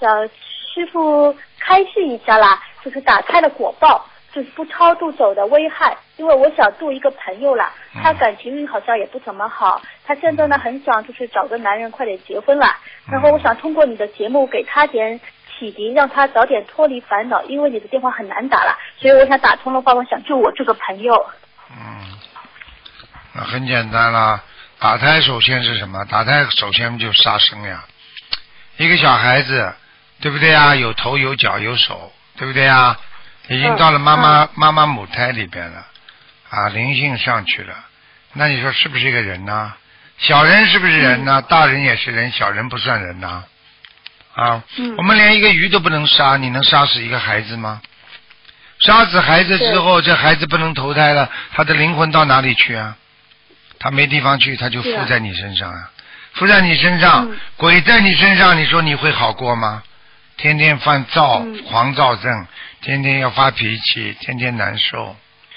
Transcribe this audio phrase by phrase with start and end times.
[0.00, 5.96] 小师傅开示一下啦，就是打胎的果报，就是不超度走的危害。
[6.16, 7.72] 因为我想度一个朋友啦，
[8.02, 12.76] 他感情运好像也不怎么好，他现在呢很想就是找个男人快点结婚啦。
[13.10, 15.20] 然后我想通过你的节目给他点
[15.58, 17.42] 启迪，让他早点脱离烦恼。
[17.44, 21.14] 因为你的电话很难打了，所以我想打通的话，我想救我这个朋友。
[21.70, 22.18] 嗯，
[23.34, 24.42] 那很简单啦。
[24.80, 26.04] 打胎首先是什么？
[26.04, 27.84] 打胎首先就杀生呀。
[28.76, 29.72] 一个小孩子，
[30.20, 30.74] 对不对啊？
[30.74, 32.98] 有头有脚有手，对不对啊？
[33.48, 35.86] 已经到了妈妈妈妈母胎里边了，
[36.50, 37.74] 啊，灵性上去了。
[38.34, 39.72] 那你说是不是一个人呢？
[40.18, 41.40] 小人是不是人呢？
[41.42, 43.44] 大人也是人，小人不算人呐。
[44.34, 44.62] 啊，
[44.98, 47.80] 我们连一个鱼都不能杀，你能杀死一个孩子吗？
[48.80, 52.96] 杀死孩子之后，这孩子不能投胎了，他的灵魂到哪里去啊？
[53.80, 55.90] 他没地方去，他就附在你身上啊，
[56.34, 59.82] 附在你身上，鬼在你身上，你说你会好过吗？
[60.38, 62.46] 天天犯躁，狂躁症，
[62.80, 65.14] 天天要发脾气，天天难受。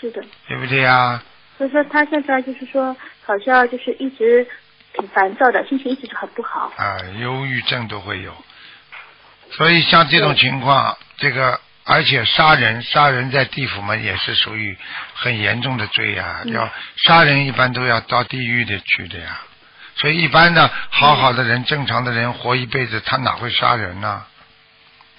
[0.00, 0.22] 是的。
[0.48, 1.22] 对不对啊？
[1.56, 4.46] 所以说他现在就是说，好像就是一直
[4.92, 6.72] 挺烦躁的，心情一直很不好。
[6.76, 8.34] 啊，忧郁症都会有。
[9.52, 14.76] 所以像这种情况，这个而且杀人，杀人在地府嘛也是属于
[15.14, 19.40] 很严重的罪呀，要杀人一般都要到地狱里去的呀。
[19.94, 24.24] 所以一般的好好的人，正常的人活一辈子，他哪会杀人呢？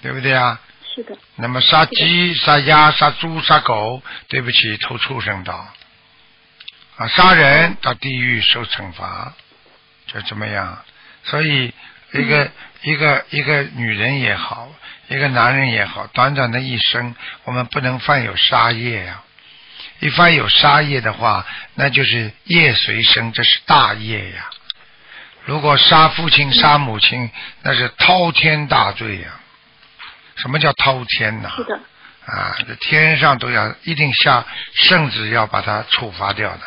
[0.02, 0.60] 对不对啊？
[0.94, 1.16] 是的。
[1.36, 5.68] 那么杀鸡、杀鸭、杀猪、杀狗，对不起，投畜生道。
[6.96, 9.34] 啊，杀人到地狱受惩罚，
[10.06, 10.82] 就这么样。
[11.24, 11.74] 所以
[12.12, 12.50] 一个
[12.82, 14.72] 一个一个女人也好，
[15.08, 19.22] 一个男人也好，短短的一生，我们不能犯有杀业呀。
[20.00, 24.50] 一犯有杀业的话，那就是业随身，这是大业呀。
[25.44, 27.30] 如果杀父亲、杀母亲，
[27.62, 29.40] 那是滔天大罪呀。
[30.36, 31.50] 什么叫滔天呐？
[31.56, 31.80] 是的。
[32.26, 36.60] 啊，这天上都要一定下圣旨要把他处罚掉的。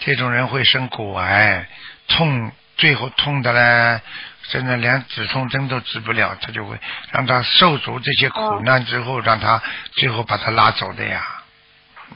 [0.00, 1.66] 这种人会生骨癌，
[2.08, 4.02] 痛，最后痛的嘞，
[4.48, 6.78] 真的连止痛针都治不了，他就会
[7.10, 9.62] 让他受足这些苦难之后，让他
[9.92, 11.42] 最后把他拉走的呀。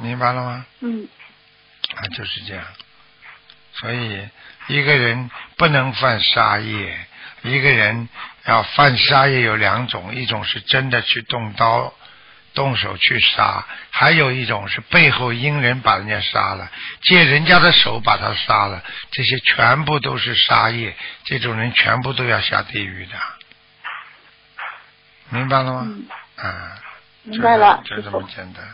[0.01, 0.67] 明白了吗？
[0.81, 1.09] 嗯。
[1.95, 2.65] 啊，就是这样。
[3.73, 4.29] 所以
[4.67, 6.99] 一个人不能犯杀业，
[7.43, 8.09] 一个人
[8.45, 11.93] 要犯杀业有两种，一种是真的去动刀、
[12.55, 16.71] 动手去杀，还有一种是背后阴人把人家杀了，
[17.03, 18.83] 借人家的手把他杀了，
[19.13, 23.13] 这些全部都是杀业，这种人全部都要下地狱的。
[25.29, 25.83] 明白了吗？
[25.87, 26.07] 嗯。
[26.37, 26.83] 啊。
[27.29, 28.65] 明白了，就这么简单。